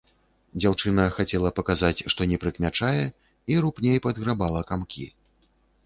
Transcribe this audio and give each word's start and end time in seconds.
Дзяўчына 0.61 1.03
хацела 1.17 1.51
паказаць, 1.59 2.05
што 2.15 2.29
не 2.33 2.41
прыкмячае, 2.47 3.05
і 3.53 3.61
рупней 3.63 3.97
падграбала 4.11 4.69
камкі. 4.73 5.05